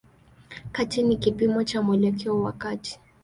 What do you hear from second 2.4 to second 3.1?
wa kati.